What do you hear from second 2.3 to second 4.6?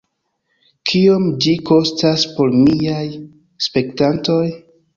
por miaj spektantoj?